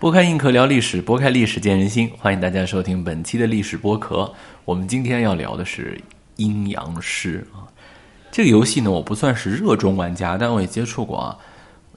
[0.00, 2.10] 拨开硬壳聊历史，拨开历史见人心。
[2.18, 4.32] 欢迎大家收听本期的历史播壳。
[4.64, 6.00] 我们今天要聊的是
[6.36, 7.68] 阴阳师啊。
[8.30, 11.36] 这个游戏呢，我不算是热衷玩家，但我也接触过啊。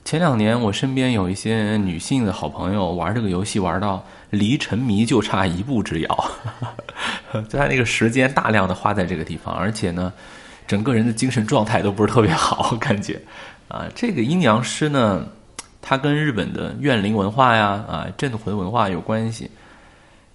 [0.04, 6.30] 前两年我身边有一些女性的好朋友玩这个游戏，玩到离沉迷就差一步之遥。
[7.48, 10.12] 就他那个时间大量的花在这个地方，而且呢，
[10.66, 13.22] 整个人的精神状态都不是特别好，感觉
[13.68, 15.26] 啊，这个阴阳师呢。
[15.86, 19.50] 它跟日本的怨灵文化呀、啊镇魂文化有关系，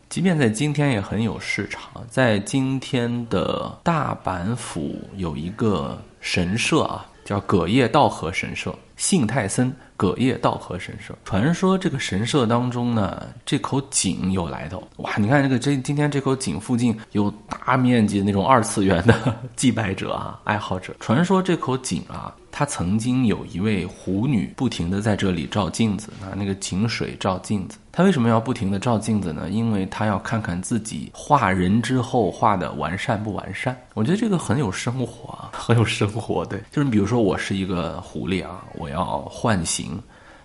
[0.07, 1.89] 即便在今天也很有市场。
[2.07, 11.17] 在今天的大阪府有一个神社啊，叫葛叶道和神社，信太森葛叶道和神社。
[11.25, 14.87] 传说这个神社当中呢，这口井有来头。
[14.97, 20.95] 哇，你看这个这今天这口井附近有大面积的那种二次元的 祭拜者啊、爱好者。
[20.99, 22.31] 传说这口井啊。
[22.59, 27.77] 他曾经有一位狐女，不停的在这里照镜子，拿那个井水照镜子。
[27.89, 29.49] 他为什么要不停的照镜子呢？
[29.49, 33.73] 因为他要看看自己画人之后画的完善不完善。
[33.93, 36.45] 我觉得这个很有生活啊，很有生活。
[36.47, 39.97] 对，就是比如说我是一个狐狸啊，我要换形，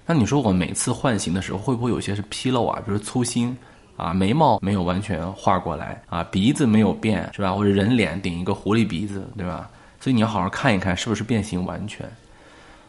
[0.07, 2.81] 那你说我每次换形的时候会不会有些是纰漏啊？
[2.87, 3.59] 比如粗心
[3.97, 7.53] 啊，眉毛没有完全画过来啊，鼻子没有变是吧？
[7.53, 9.69] 或者人脸顶一个狐狸鼻子，对吧？
[10.05, 12.07] 所以你要好好看一看，是不是变形完全？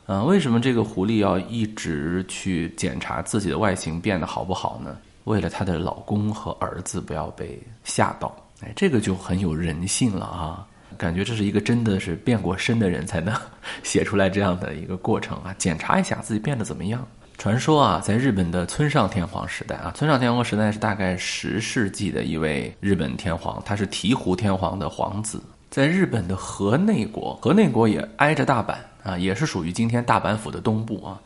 [0.07, 4.97] 嗯，为什么这个狐狸要一直去检查自己的外形变得好不好呢？
[5.23, 8.35] 为了她的老公和儿子不要被吓到。
[8.59, 10.67] 哎，这个就很有人性了啊！
[10.97, 13.33] 感觉这是一个真的是变过身的人才能
[13.81, 15.55] 写出来这样的一个过程啊！
[15.57, 17.07] 检查一下自己变得怎么样？
[17.37, 25.41] 传说啊，在日本的村上天皇时代啊，村上天皇时代是大概十世纪的一位日本天皇，他是醍醐天皇的皇子。
[25.75, 31.19] 在日本的河内国，河内国也挨着大阪啊，也是属于今天大阪府的东部啊。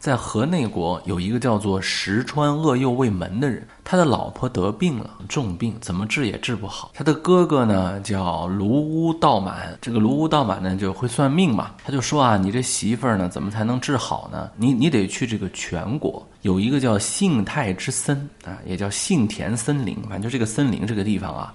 [0.00, 6.90] 在河内国有一个叫做石川恶右卫门的人，他的老婆得病了，重病，怎么治也治不好。
[6.92, 14.50] 他的哥哥呢叫卢屋道满，这个卢屋道满呢就会算命嘛，他就说啊，你这媳妇儿呢怎么才能治好呢？
[14.56, 21.54] 你你得去这个全国有一个叫信太之森啊，也叫信田森林，反正就这个森林这个地方啊。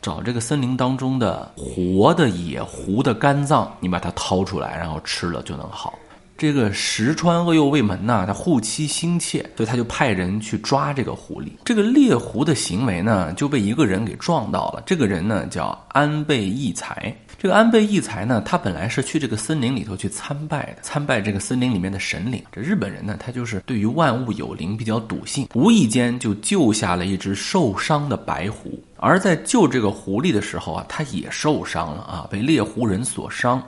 [0.00, 5.98] 找这个森林当中的活的野狐的肝脏，你把它掏出来，然后吃了就能好。
[6.38, 11.48] 这个石川恶右卫门呐，他护妻心切，所以他就派人去抓这个狐狸。
[11.64, 14.80] 这个猎狐的行为呢，就被一个人给撞到了。
[14.86, 17.12] 这个人呢叫安倍义才。
[17.36, 22.40] 这个安倍义才呢，他本来是去这个森林里头去参拜的，参拜这个森林里面的神灵。
[22.52, 28.80] 这日本人呢，他就是对于万物有灵比较笃信，无意间就救下了一只受伤的白狐。
[28.96, 33.60] 而在救这个狐狸的时候啊，他也受伤了啊，被猎狐人所伤。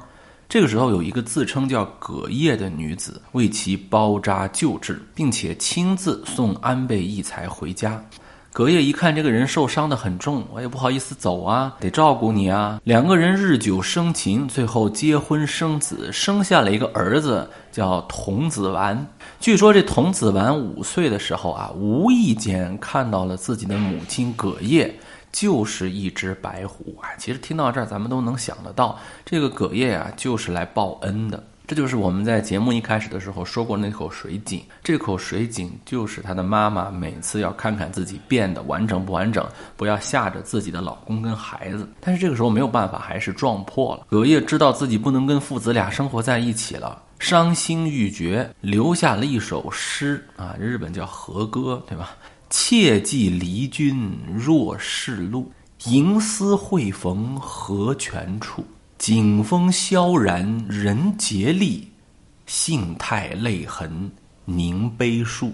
[0.51, 8.05] 这个时候，有一个自称叫葛叶的女子为其包扎救治，并且亲自送安倍义才回家。
[8.53, 12.81] 葛叶一看这个人受伤的很重，我也不好意思走啊，得照顾你啊。
[12.83, 19.07] 两个人日久生情，最后结婚生子，生下了一个儿子，叫童子丸。
[19.39, 24.93] 据说这童子丸五岁的时候啊，无意间看到了自己的母亲葛叶。
[25.33, 27.11] 就是一只白狐啊！
[27.19, 31.43] 其实听到这儿，咱们都能想得到，这个葛叶啊，就是来报恩的。
[31.67, 41.89] 这就是我们在节目一开始的时候说过那口水井，这口水井就是他的妈妈每次要看看自己变得完整不完整，不要吓着自己的老公跟孩子。
[42.01, 44.07] 但是这个时候没有办法，还是撞破了。
[44.11, 52.17] 葛叶知道自己不能跟父子俩生活在一起了，伤心欲绝，留下了一首诗啊，日本叫和歌，对吧？
[52.51, 55.51] 切记离君若是路，
[55.85, 58.65] 银丝会逢何全处？
[58.99, 61.89] 景风萧然人竭力，
[62.47, 64.11] 幸太泪痕
[64.45, 65.53] 凝悲树。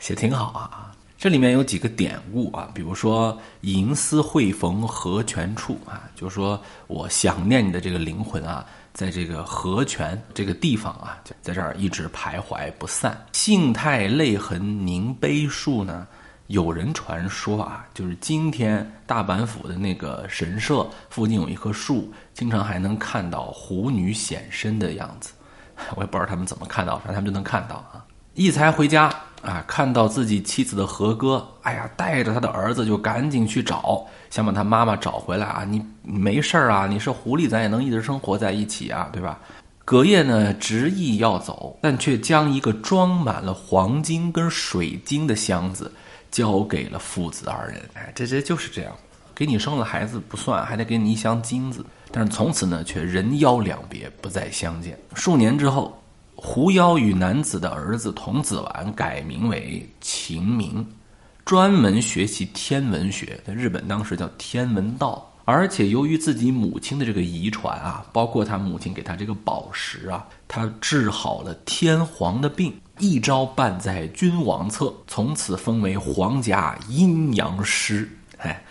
[0.00, 0.92] 写挺好啊！
[1.16, 13.16] 这里面有几个典故啊，比如说“银丝会逢何全处”啊，就是说我想念你的这个灵魂啊，在这个何泉这个地方啊，在这儿一直徘徊不散。
[13.32, 16.06] 幸太泪痕凝悲树呢？
[16.48, 25.32] 有人传说啊，就是今天大阪府的那个神社附近有一棵树，经常还能看到狐女显身的样子。
[25.96, 28.04] 我也不知道他们怎么看到，反正他们就能看到啊。
[28.34, 29.08] 义才回家
[29.42, 35.64] 啊，看到自己妻子的和歌，哎呀，带着他的儿子就赶紧去找，想把他妈妈找回来啊。
[35.64, 39.38] 你没事儿啊，你是狐狸，咱也能一直生活在一起啊，对吧？
[39.84, 45.92] 隔夜呢执意要走，但却将一个装满了黄金跟水晶的箱子。
[46.34, 48.92] 交给了父子二人，哎，这这就是这样，
[49.36, 51.86] 给你生了孩子不算，还得给你一箱金子。
[52.10, 54.98] 但是从此呢，却人妖两别，不再相见。
[55.14, 55.96] 数年之后，
[56.34, 60.84] 狐妖与男子的儿子童子丸改名为秦明，
[61.44, 65.30] 专门学习天文学，在日本当时叫天文道。
[65.44, 78.08] 而且由于自己母亲的这个遗传啊，包括他母亲给他这个宝石啊，他治好了天皇的病，一朝半在君王侧，从此封为皇家阴阳师。
[78.38, 78.62] 哎。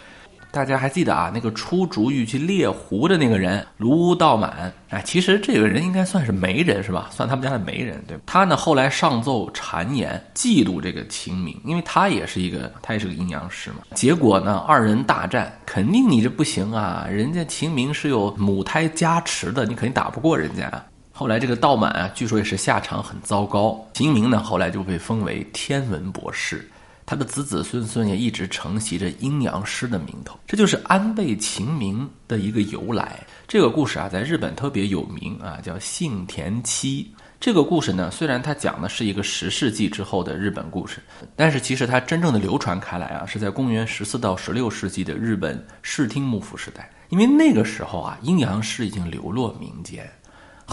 [0.52, 1.32] 大家还记得啊？
[1.34, 7.10] 那个出主意去猎狐的那个人卢道满，哎，其实这个人应该算是媒人是吧？
[7.10, 8.22] 算他们家的媒人，对吧？
[8.28, 13.78] 他呢后来上奏谗言，嫉妒这个秦明，因为他也是一个，他也是个阴阳师嘛。
[13.96, 17.08] 结果呢，二人大战，肯定你这不行啊！
[17.10, 20.72] 人家秦明是有母胎加持的，你肯定打不过人家。
[21.16, 23.80] 后来这个道满啊，据说也是下场很糟糕。
[23.94, 26.68] 秦明呢，后来就被封为天文博士。
[27.06, 33.20] 他的子子孙孙也一直承袭着阴阳师的名头，这就是安倍晴明的一个由来。
[33.48, 37.14] 这个故事啊，在日本特别有名啊，叫幸田七。
[37.40, 40.98] 这个故事呢，虽然它讲的是一个十世纪之后的日本故事，
[41.36, 50.10] 但是其实它真正的流传开来啊，是在公元十四到十六世纪的日本室町幕府时代，因为那个时候啊，阴阳师已经流落民间。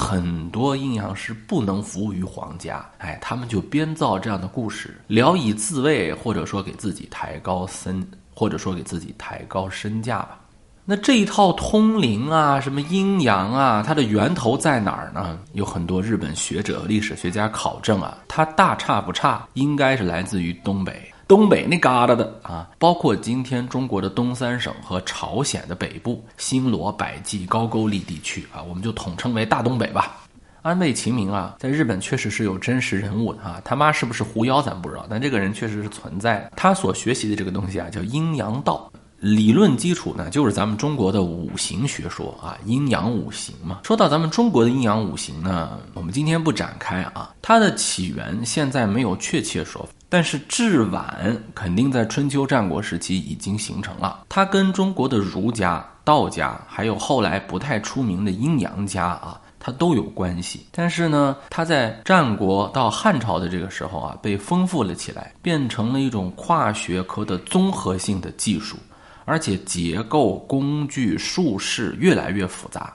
[0.01, 8.05] 很多阴阳师不能服务于皇家，哎，他们就编造这样的故事，聊以自慰，或者说给自己抬高身，
[8.35, 10.41] 或者说给自己抬高身价吧。
[10.87, 15.39] 那这一套通灵啊，什么阴阳啊，它的源头在哪儿呢？
[15.53, 21.13] 有很多日本学者、历史学家考证啊，它大差不差，应该是来自于东北。
[21.31, 30.17] 东北那旮旯的啊，包括今天中国的东三省和朝鲜的北部，新罗、百济、高句丽地区啊，我们就统称为大东北吧。
[30.63, 36.51] 安倍晴明啊，在日本确实是有真实人物的啊，他妈是不是狐妖咱不知道，但这个人确实是存在的。
[36.57, 38.91] 他所学习的这个东西啊，叫阴阳道，
[39.21, 43.83] 理论基础呢就是咱们中国的五行学说啊，阴阳五行嘛。
[43.85, 49.91] 说到咱们中国的阴阳五行呢，我们今天不展开啊，它的起源现在没有确切说法。
[50.11, 60.67] 但是至晚肯定在春秋战国时期已经形成了，它跟中国的儒家、道家，还有后来不太出名的阴阳家啊，它都有关系。
[60.73, 68.77] 但是呢，它在战国到汉朝的这个时候啊，被丰富了起来，变成了一种跨学科的综合性的技术，
[69.25, 72.93] 而且结构、工具、术式越来越复杂。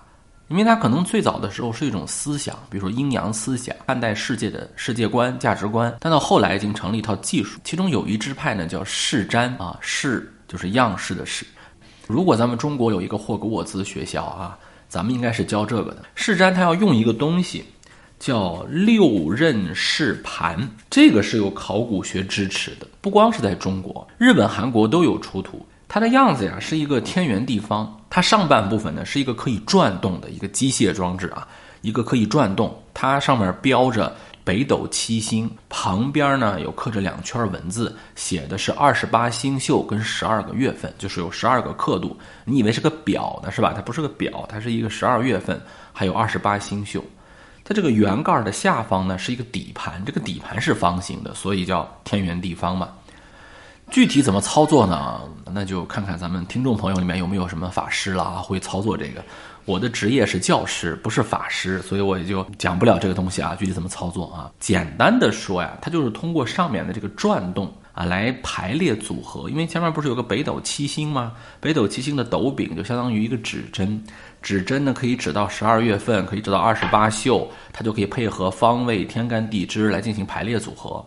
[0.48, 5.96] 因为它可能最早的时候是一种思想，比如说阴阳思想，看待世界的世界观、价值观。
[6.00, 11.46] 但到后来已经成了一套技术，其中有一支派呢叫式占啊，式就是样式的式。
[12.08, 14.56] 如果咱们中国有一个霍格沃兹学校啊，
[14.88, 16.04] 咱们应该是教这个的。
[16.14, 17.66] 式占它要用一个东西，
[18.20, 25.66] 叫六壬式盘，这个是有考古学支持的，不光是在中国，日本、韩国都有出土。
[25.96, 31.48] 它的样子呀是一个天圆地方，它上半部分呢是一个可以转动的一个机械装置啊，
[31.80, 34.14] 一个可以转动，它上面标着
[34.44, 42.20] 北斗七星，旁边呢有刻着两圈文字，写的是二十八星宿跟十二个月份，就是有十二个刻度。
[42.44, 43.72] 你以为是个表呢是吧？
[43.74, 45.62] 它不是个表，它是一个十二月份，
[45.94, 47.02] 还有二十八星宿。
[47.64, 52.90] 它这个圆盖的下方呢是一个底盘，这个底盘是方形的，所以叫天圆地方嘛。
[53.92, 55.22] 具体怎么操作呢？
[55.54, 59.24] 那就看看咱们听众朋友里面有没有什么法师了啊，会操作这个。
[59.64, 63.56] 我的职业是教师，不是法师，所以我也就讲不了这个东西啊。
[63.56, 64.52] 具体怎么操作啊？
[64.60, 69.50] 简单的说呀，它就是通过上面的这个转动啊来排列组合。
[69.50, 71.32] 因为前面不是有个北斗七星吗？
[71.62, 74.04] 北斗七星的斗柄就相当于一个指针，
[74.42, 81.04] 指针呢可以指到十二月份，可以指到二十八宿，它就可以配合方位、天干地支来进行排列组合。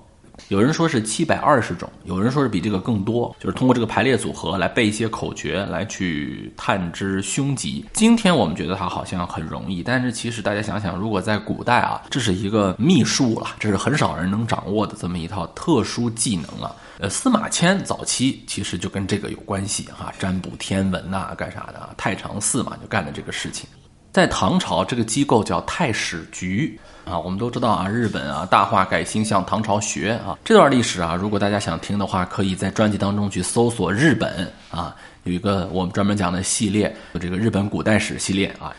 [0.46, 7.84] 有人说是七百二十种，有人说是比这个更多，就是通过这个排列组合来背一些口诀来去探知凶吉。
[7.92, 16.74] 今天我们觉得它好像很容易，但是其实大家想想，如果在古代啊，这是一个秘术了，这是很少人能掌握的这么一套特殊技能了。
[17.00, 21.90] 呃，司马迁早期其实就跟这个有关系哈，占卜天文呐，干啥的？
[21.96, 23.68] 太常寺嘛，就干的这个事情。
[24.10, 26.80] 在唐朝，这个机构叫太史局。
[27.08, 38.74] 啊，我们都知道啊，日本啊大化改新向唐朝学啊，这段历史啊，如果大家想听的话，可以在专辑当中去搜索日本啊，有一个我们专门讲的系列，这个日本古代史系列啊，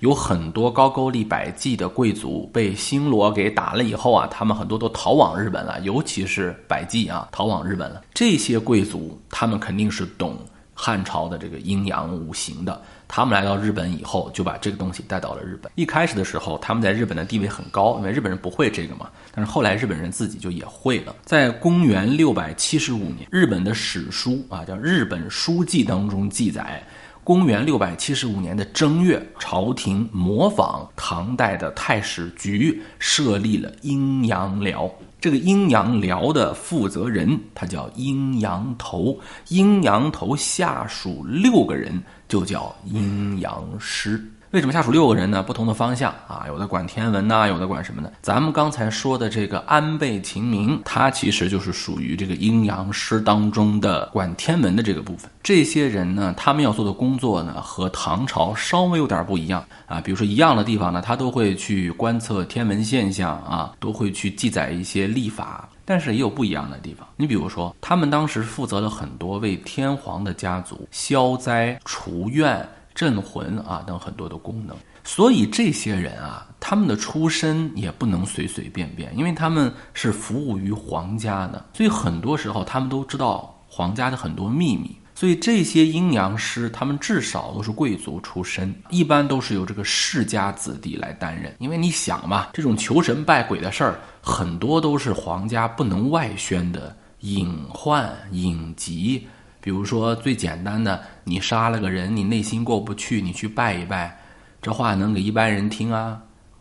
[0.00, 8.00] 有很多高句丽百济的贵族被新罗给打了以后啊，他们很多都逃往日本了，尤其是百济啊，逃往日本了。
[8.14, 10.38] 这些贵族他们肯定是懂
[10.72, 12.80] 汉朝的这个阴阳五行的。
[13.16, 15.70] 他们来到日本以后，就把这个东西带到了日本。
[15.76, 19.08] 一开始的时候，他们在日本的地位很高，因为日本人不会这个嘛。
[19.32, 21.14] 但是后来日本人自己就也会了。
[21.24, 26.82] 在公元六百七十五年，日本的史书啊，叫《日本书记》当中记载，
[27.22, 34.90] 公元六百七十五年的正月，朝廷模仿唐代的太史局，设立了阴阳寮。
[35.24, 39.18] 这个阴阳寮的负责人，他叫阴阳头。
[39.48, 44.22] 阴阳头下属六个人，就叫阴阳师。
[44.54, 45.42] 为什么下属六个人呢？
[45.42, 48.08] 不同的方向啊，有的管天文呐，有的管什么呢？
[48.22, 55.28] 咱们刚才说的这个安倍晴明，他其实就是属于这个阴阳师当中的管天文的这个部分。
[55.42, 60.00] 这些人呢，他们要做的工作呢，和唐朝稍微有点不一样啊。
[60.00, 67.04] 比如说一样的地方呢，他都会去观测天文现象啊，都会去记载一些历法，但是也有不一样的地方。
[67.16, 72.64] 你比如说，他们当时负责了很多为天皇的家族消灾除怨。
[72.94, 84.96] 镇魂啊等很多的功能，所以这些人啊，他们的出身也不能随随便便，因为他们是服务于皇家的，所以很多时候他们都知道皇家的很多秘密。
[85.16, 91.54] 所以这些阴阳师，他们至少都是贵族出身，一般都是由这个世家子弟来担任。
[91.60, 99.24] 因为你想嘛，这种求神拜鬼的事儿，很多都是皇家不能外宣的隐患隐疾。
[99.64, 104.14] 比如说最简单的，你杀了个人，你内心过不去，你去拜一拜，
[104.60, 106.20] 这话能给一般人听啊？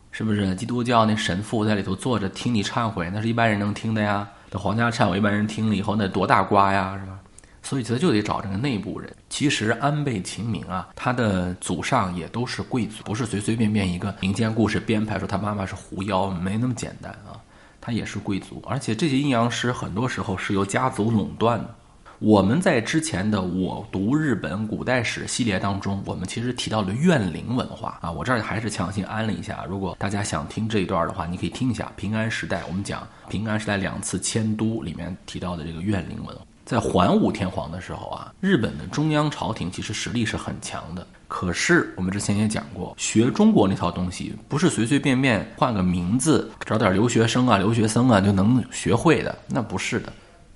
[0.10, 0.55] 是不是？
[0.55, 4.25] 基督教那神父在里头坐着听你忏悔，那是一般人能听的呀。
[4.50, 7.19] 那皇家忏悔，一般人听了以后，那多大瓜呀，是吧？
[7.62, 9.13] 所以他就得找这个内部人。
[9.27, 17.36] 其实安倍晴明啊，他的祖上也都是贵族，不是随随便便一个民间故事编排说他妈妈是狐妖，没那么简单啊。
[17.81, 21.75] 他也是贵族，而且这些阴阳师很多时候是由家族垄断的。
[22.23, 28.09] 我们在之前的我读日本古代史系列当中，我们其实提到了怨灵文化啊。
[28.09, 32.63] 我这儿还是强行安了一下，如果大家想听这一段的话，你可以听一下平安时代。
[32.65, 41.05] 我们讲平安时代两次迁都里面提到的这个怨灵文化，在桓武天皇的时候啊，日本的中央朝廷其实实力是很强的。
[41.27, 50.13] 可是我们之前也讲过，学中国那套东西不是随随便便换个名字，找点留学生啊、留学生啊就能学会的，那不是的。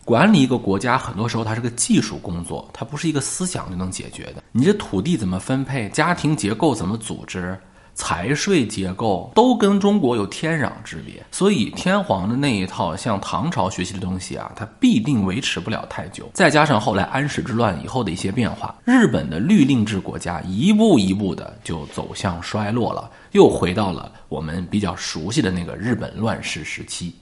[0.07, 4.41] 管理一个国家，很多时候它是个技术工作，它不是一个思想就能解决的。
[4.53, 7.59] 你这土地怎么分配，家庭结构怎么组织，
[7.93, 11.21] 财税结构都跟中国有天壤之别。
[11.29, 16.29] 所以天皇的那一套向唐朝学习的东西啊，它必定维持不了太久。
[16.33, 27.13] 再加上后来安史之乱以后的一些变化，日本的律令制国家一步一步的就走向衰落了，又回到了我们比较熟悉的那个日本乱世时期。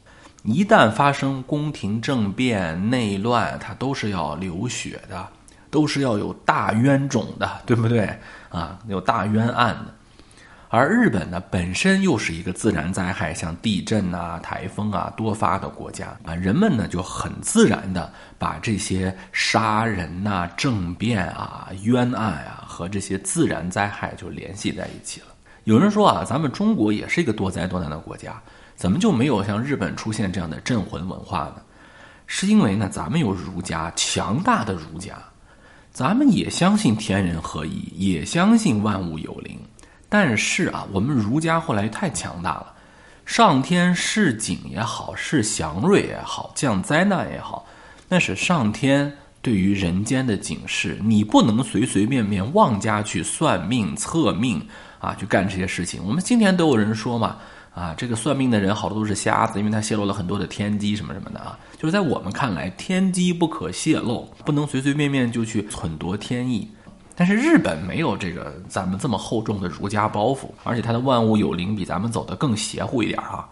[0.45, 5.27] 一旦发生宫廷政变、内乱，它都是要流血的，
[5.71, 8.07] 都是要有大冤种的，对不对
[8.49, 8.77] 啊？
[8.87, 9.93] 有大冤案的。
[10.69, 25.27] 而日本呢，本身又是一个自然灾害，像地震啊、台风啊多发的国家啊，人们呢就很自然的把这些杀人呐、政变啊、冤案啊和这些自然灾害就联系在一起了。
[25.63, 28.39] 有人说啊，咱们中国也是一个多灾多难的国家。
[28.75, 31.55] 怎么就没有像日本出现这样的镇魂文化呢？
[32.27, 35.13] 是因为呢，咱们有儒家强大的儒家，
[35.91, 39.59] 咱们也相信天人合一，也相信万物有灵。
[40.09, 42.73] 但是啊，我们儒家后来太强大了，
[43.25, 47.67] 上天示警也好，示祥瑞也好，降灾难也好，
[48.09, 50.97] 那是上天对于人间的警示。
[51.03, 54.67] 你不能随随便便妄加去算命测命
[54.99, 56.01] 啊，去干这些事情。
[56.03, 57.37] 我们今天都有人说嘛。
[57.75, 61.59] 啊，这个算命的人好多都是瞎子，因为他泄露了很多的天机什么什么的啊。
[61.77, 66.71] 就是在我们看来，天机不可泄露，不能随随便便就去篡夺天意。
[67.17, 73.47] 但是日本没有这个咱们这么厚重的儒家包袱，而且他的万物有灵比咱们走得更邪乎一点哈。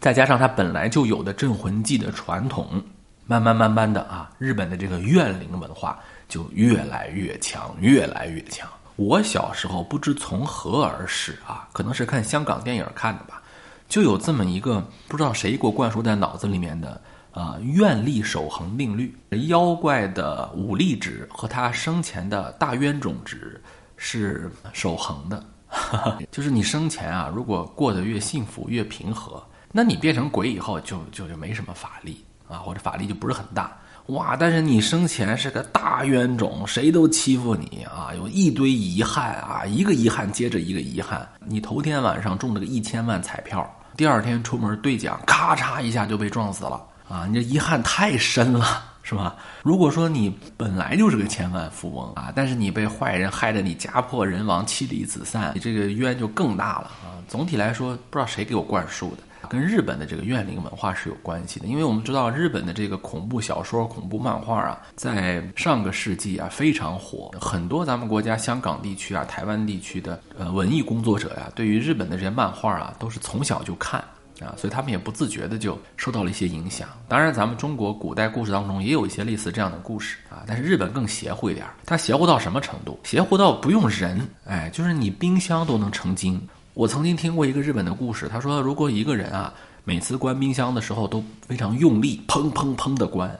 [0.00, 2.82] 再加上他本来就有的镇魂祭的传统，
[3.26, 8.68] 慢慢慢慢的啊，日本的这个怨灵文化就越来越强，越来越强。
[8.96, 13.40] 我小时候不知从何而始啊，可能是看香港电影看的吧。
[13.88, 17.00] 就有这么一个不知道谁给我灌输在脑子里面的
[17.32, 19.16] 啊，愿力守恒定律。
[19.48, 23.60] 妖怪的武力值和他生前的大冤种值
[23.96, 25.44] 是守恒的，
[26.30, 33.76] 就是你生前啊，如果过得越幸福越平和，那你变成鬼以后就就就没什么法力啊，或者法力就不是很大
[34.06, 34.36] 哇。
[34.36, 41.28] 但是你生前是个大冤种，谁都欺负你啊，有一堆遗憾啊，一个遗憾接着一个遗憾。
[41.46, 43.68] 你头天晚上中了个一千万彩票。
[43.96, 47.26] 第二天出门兑奖，咔嚓一下就被撞死了啊！
[47.28, 49.36] 你这遗憾太深了， 是吧？
[49.62, 57.22] 如果说你本来就是个千万富翁啊，但是你被坏人害得你家破人亡、妻离子散，你这个冤就更大了啊！
[57.28, 59.18] 总体来说，不知道谁给我灌输的，
[59.50, 61.66] 跟日本的这个怨灵文化是有关系的。
[61.66, 74.02] 因为我们知道日本的这个恐怖小说、恐怖漫画啊，在上个世纪啊非常火，很多咱们国家香港地区啊、台湾地区的呃文艺工作者呀，对于日本的这些漫画啊，都是从小就看。
[74.40, 76.88] 啊，所以他们也不自觉的就受到了一些影响。
[77.06, 81.64] 当然，咱们中国古代故事当中也有一些类似这样的故事啊，但是日本更邪乎一点。
[81.86, 82.98] 它邪乎到什么程度？
[83.04, 86.44] 邪乎到不用人，哎，就是你冰箱都能成精。
[86.74, 89.54] 我曾经听过一个日本的故事，他说，如果一个人啊，
[89.84, 93.30] 每次关冰箱的时候都非常用力，砰砰砰的关，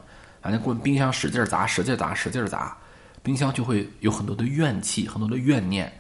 [0.40, 2.76] 反正关冰箱使劲砸，使劲砸，使劲砸，
[3.22, 5.92] 冰箱就会有很多的怨气，很多的怨念，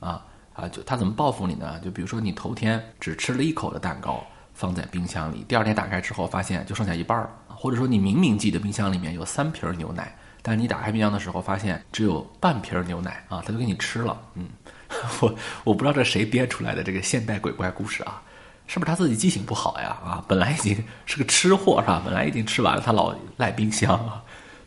[0.00, 0.20] 啊
[0.52, 1.78] 啊，就他怎么报复你呢？
[1.78, 4.22] 就比如说你头天只吃了一口的蛋糕。
[4.52, 14.20] 放在冰箱里，第二天打开之后，发现就剩下一半儿或者说你明明记得冰箱里面有三瓶牛奶，但你打开冰箱的时候，发现只有半瓶牛奶啊，他就给你吃了。
[14.34, 14.48] 嗯，
[15.20, 18.20] 我我不知道这谁编出来的这个现代鬼怪故事啊，
[18.66, 19.96] 是不是他自己记性不好呀？
[20.04, 22.02] 啊，本来已经是个吃货是吧？
[22.04, 24.22] 本来已经吃完了，他老赖冰箱啊。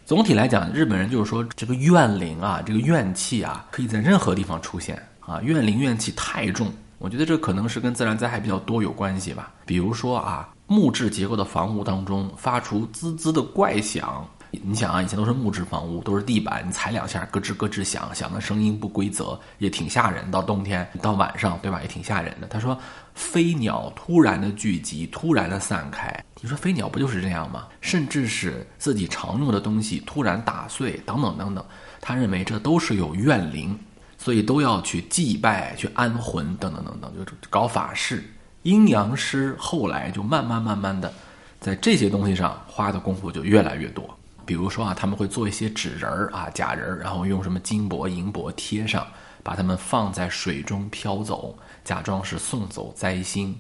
[0.06, 6.72] 总体来讲，日本人就是说这个怨灵啊，这个怨气啊，可以在任何地方出现啊，怨灵怨气太重。
[7.00, 9.52] 我觉得这可能是跟自然灾害比较多有关系吧。
[9.66, 14.26] 比如说啊，木质结构的房屋当中发出滋滋的怪响，
[14.62, 20.30] 你想啊，以前都是木质房屋，都是地板，你踩两下咯吱咯吱响，响的声音不规则，也挺吓人。
[20.30, 22.48] 到冬天，到晚上，对吧，也挺吓人的。
[22.48, 22.78] 他说，
[23.16, 27.68] 飞鸟突然的聚集，突然的散开，你说飞鸟不就是这样吗？
[27.82, 31.66] 甚至是自己常用的东西突然打碎，等等等等，
[32.00, 33.78] 他认为这都是有怨灵。
[34.16, 38.24] 所以都要去祭拜、去安魂等等等等，就搞法事。
[38.62, 41.12] 阴阳师后来就慢慢慢慢的，
[41.60, 44.18] 在这些东西上花的功夫就越来越多。
[44.46, 49.08] 比如说啊，他们会做一些纸人儿啊、假人儿，然后用什么金箔、银箔贴上，
[49.44, 53.56] 把它们放在水中飘走，假装是送走灾星。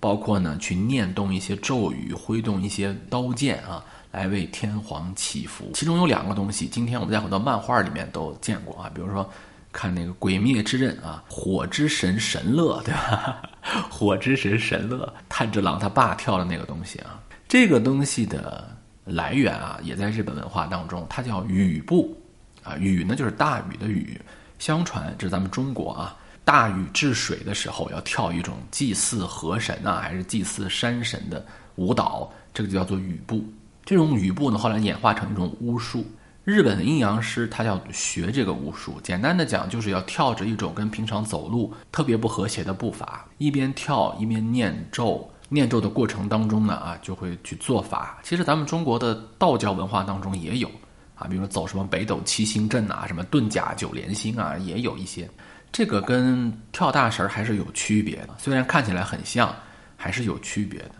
[0.00, 5.70] 包括呢，去念动一些咒语，挥动一些刀剑啊，来为天皇祈福。
[5.74, 9.28] 其中有两个东西，今天我们在很多漫画里面都见过啊，比如说。
[9.70, 13.42] 看那个《鬼灭之刃》啊，火之神神乐，对吧？
[13.90, 18.66] 火之神神乐，炭治郎他爸跳的那个东西啊，这个东西的
[19.08, 22.16] 来源啊，也在日本文化当中，它叫雨布
[22.62, 24.20] 啊，雨呢就是大禹的禹。
[24.58, 31.44] 相传这是咱们中国啊，大禹治水的时候要跳一种祭祀河神啊，还是祭祀山神的
[31.76, 33.44] 舞蹈，这个就叫做雨布。
[33.84, 36.04] 这种雨布呢，后来演化成一种巫术。
[36.44, 48.18] 日本的阴阳师他要学这个巫术，简单的讲就是要跳着一种跟平常走路特别不和谐的步伐，一边跳一边念咒，念咒的过程当中呢啊就会去做法。
[48.22, 50.70] 其实咱们中国的道教文化当中也有
[51.14, 55.28] 啊，比如说走什么北斗七星阵啊，什么遁甲九连星啊，也有一些。
[55.70, 59.54] 这个跟跳大神还是有区别的，虽然看起来很像，
[59.96, 60.92] 还是有区别的。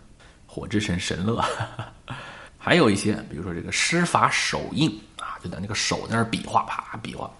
[0.45, 1.43] 火之神神乐，
[2.57, 5.37] 还有一些，比如说这个施法手印啊。
[5.43, 7.31] 就在那个手在那儿比划，啪比划，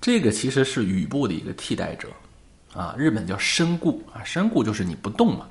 [0.00, 2.08] 这个其实是雨布的一个替代者，
[2.74, 5.46] 啊，日本叫身固啊，身固就是你不动嘛。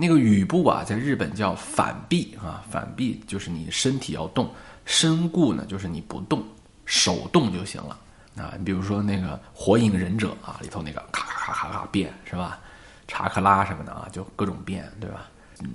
[0.00, 4.50] 那个雨布啊，在日本叫反臂啊，反臂就是你身体要动，
[4.86, 6.42] 身固呢就是你不动，
[6.86, 7.98] 手动就行了
[8.36, 8.54] 啊。
[8.56, 12.58] 你比如说那个火影忍者啊，里头那个咔咔咔咔咔变是吧？
[13.06, 15.28] 查克拉什么的啊，就各种变，对吧？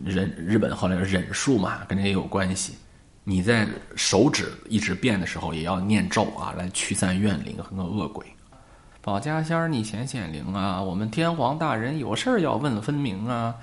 [0.03, 2.75] 忍日本后来忍术嘛，跟这也有关系。
[3.23, 8.25] 你在手指一直变的时候，也要念咒啊，来驱散怨灵和恶鬼。
[9.01, 10.81] 保家仙儿，你显显灵啊！
[10.81, 13.53] 我们天皇大人有事儿要问分明啊！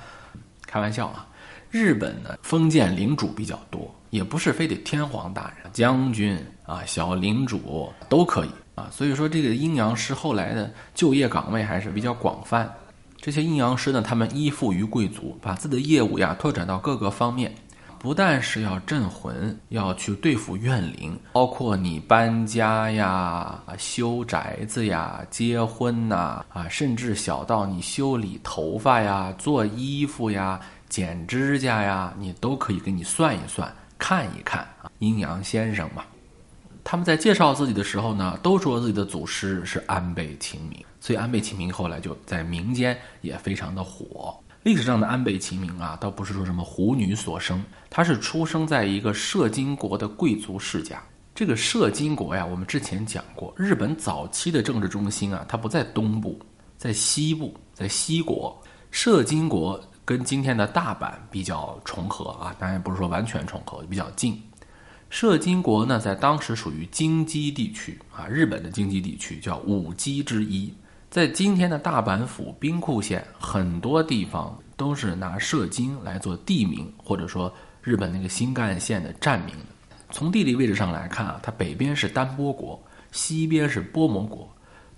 [0.73, 1.29] 开玩笑啊！
[1.71, 8.89] 日本的，封建领主比较多，也不是非得天皇大人、将军啊、小领主都可以啊。
[8.91, 12.75] 所以说，这个阴阳师后来的就业岗位还是比较广泛。
[13.19, 17.55] 这些阴阳师呢，他们依附于贵族，把自己的业务呀拓展到各个方面。
[18.03, 34.91] 不但是要镇魂，要去对付怨灵，包括你搬家呀、修宅子呀、结婚呐，啊，甚至小到你修理头发呀、做衣服呀、剪指甲呀，你都可以给你算一算、看一看啊。
[34.99, 36.03] 阴阳先生嘛，
[36.83, 44.37] 他们在介绍自己的时候呢，都说自己的祖师是安倍晴明，所以安倍晴明后来就在民间也非常的火。
[44.63, 51.03] 历史上的安倍晴明啊，倒不是说什么狐女所生，他是出生在一个摄津国的贵族世家。
[51.35, 56.39] 这个摄津国呀，我们之前讲过，日本早期的政治中心啊，它不在东部，
[56.79, 58.57] 在西部，在西国。
[58.93, 64.41] 摄津国跟今天的大阪比较重合啊，当然不是说完全重合，比较近。
[65.11, 70.73] 摄津国呢，在当时属于京畿地区啊，日本的京畿地区叫五畿之一。
[71.13, 79.55] 在今天的大阪府兵库县，很多地方都是拿射精来做地名，或者说日本那个新干线的站名。
[80.11, 84.49] 从地理位置上来看啊，它北边是丹波国，西边是波摩国，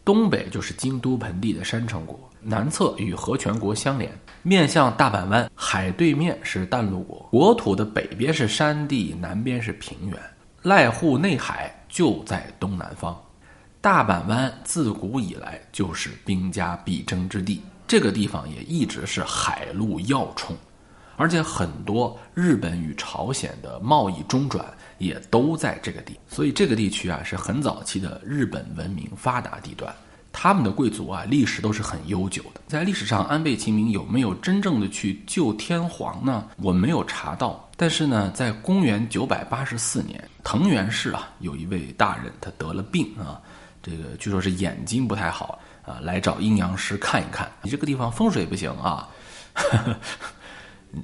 [0.04, 7.26] 东北就是京都盆地的山城国，南侧与和泉国相连，面向大阪湾，海对面是淡路国。
[7.32, 10.16] 国土的北边是山地，南边是平原，
[10.62, 13.20] 濑户内海就在东南方。
[13.84, 20.56] 大阪湾自古以来就是兵家必争之地，这个地方也一直是海陆要冲，
[21.18, 24.64] 而且很多日本与朝鲜的贸易中转
[24.96, 29.94] 也都在这个地，所以这个地区啊是很早期的日本文明发达地段。
[30.32, 36.48] 他们的贵族啊历史都是很悠久的，在历史上安倍晴明有没有真正的去救天皇呢？
[36.56, 43.42] 我没有查到，但是呢，在公元九百八十四年，藤原氏啊有一位大人他得了病啊。
[43.84, 47.46] 这个据说是眼睛不太好啊，来找阴阳师看一看。
[47.60, 49.06] 你这个地方风水不行啊，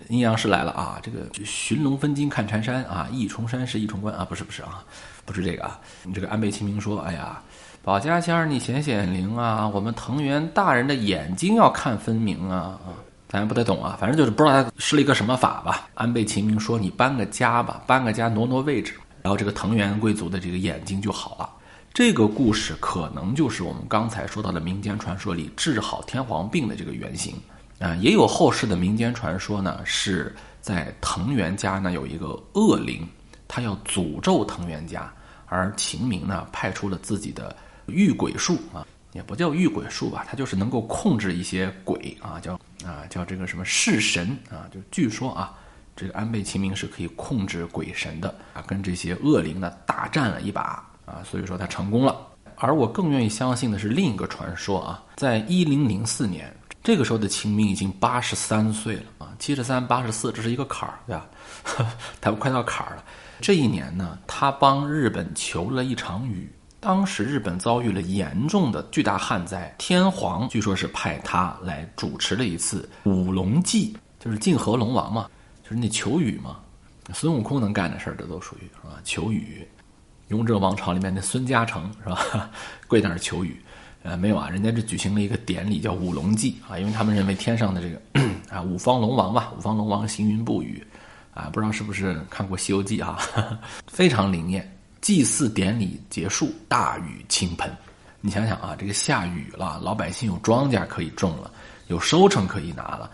[0.08, 0.98] 阴阳师来了啊。
[1.02, 4.82] 这个寻龙分金看缠山啊，一重山是一重关啊，不是不是啊，
[5.26, 5.78] 不是这个啊。
[6.04, 7.38] 你这个安倍晴明说，哎呀，
[7.82, 12.96] 保家仙儿你显显灵啊，我们藤原大人的眼睛要看分明啊啊，
[13.28, 15.86] 咱也不太懂啊，反正就是不知道他施了一个什么法吧。
[15.92, 21.50] 安倍晴明说，你搬个家吧，搬个家挪挪位置，然后这个藤原贵族的这个眼睛就好了。
[21.92, 27.34] 这个故事可能就是我们刚才说到的民间传说里治好天皇病的这个原型
[27.80, 27.94] 啊。
[27.96, 33.06] 也有后世的民间传说呢，是在藤原家呢有一个恶灵，
[33.48, 35.12] 他要诅咒藤原家，
[35.46, 37.54] 而秦明呢派出了自己的
[37.86, 45.52] 御鬼术啊，也不叫御鬼术吧，他就是能够控制一些鬼啊，叫啊叫这个什么式神啊，就据说啊，
[45.96, 50.86] 这个安倍晴明是可以控制鬼神的啊，跟这些恶灵呢大战了一把。
[51.10, 52.16] 啊，所以说他成功了。
[52.56, 61.26] 而我更愿意相信的是另一个传说啊，在一零零四年，这个时候的秦明已经八十三岁了啊，七十三、八十四，这是一个坎儿，对吧？
[62.20, 63.04] 他们快到坎儿了。
[63.40, 66.50] 这一年呢，他帮日本求了一场雨。
[66.80, 75.28] 当时日本遭遇了严重的巨大旱灾，天皇据说是派他来主持了一次五龙祭，就是泾河龙王嘛，
[75.62, 76.58] 就是那求雨嘛。
[77.12, 78.98] 孙悟空能干的事儿，这都属于是吧？
[79.04, 79.66] 求雨。
[80.30, 82.50] 雍正王朝里面的孙嘉诚是吧？
[82.86, 83.60] 跪那儿求雨，
[84.02, 88.00] 呃，没有啊，人家这举行了一个典礼，叫五龙祭啊，因为他们认为天上的这个
[88.48, 90.84] 啊五方龙王吧，五方龙王行云布雨，
[91.34, 93.18] 啊，不知道是不是看过《西游记》啊，
[93.86, 94.76] 非常灵验。
[95.00, 97.68] 祭祀典礼结束，大雨倾盆，
[98.20, 101.50] 你想想啊，这个下雨了，老百姓有庄稼可以种了，
[101.88, 103.10] 有收成可以拿了，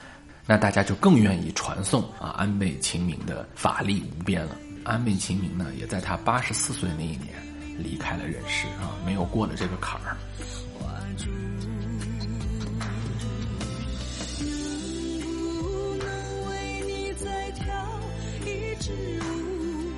[0.46, 4.56] 那大家就更愿意传颂啊安倍晴明的法力无边了。
[4.86, 7.34] 安倍晴明呢也在他八十四岁那一年
[7.76, 10.16] 离开了人世啊没有过了这个坎儿。
[11.18, 11.26] 能
[15.60, 16.06] 不能
[16.48, 17.64] 为你再跳
[18.44, 19.92] 一支舞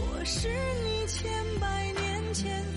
[0.00, 2.71] 我是你千百年前